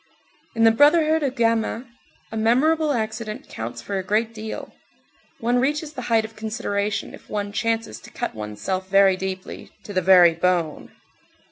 In 0.55 0.63
the 0.63 0.71
brotherhood 0.71 1.21
of 1.21 1.35
gamins, 1.35 1.85
a 2.31 2.35
memorable 2.35 2.91
accident 2.91 3.47
counts 3.47 3.83
for 3.83 3.99
a 3.99 4.03
great 4.03 4.33
deal. 4.33 4.73
One 5.39 5.59
reaches 5.59 5.93
the 5.93 6.01
height 6.09 6.25
of 6.25 6.35
consideration 6.35 7.13
if 7.13 7.29
one 7.29 7.51
chances 7.51 7.99
to 7.99 8.09
cut 8.09 8.33
one's 8.33 8.61
self 8.63 8.89
very 8.89 9.15
deeply, 9.15 9.69
"to 9.83 9.93
the 9.93 10.01
very 10.01 10.33
bone." 10.33 10.91